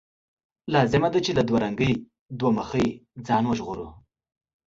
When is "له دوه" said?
1.37-1.57